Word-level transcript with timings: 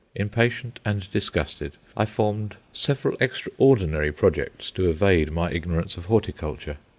Impatient 0.15 0.79
and 0.83 1.11
disgusted, 1.11 1.73
I 1.95 2.05
formed 2.05 2.55
several 2.73 3.15
extraordinary 3.19 4.11
projects 4.11 4.71
to 4.71 4.89
evade 4.89 5.29
my 5.31 5.51
ignorance 5.51 5.95
of 5.95 6.05
horticulture. 6.05 6.77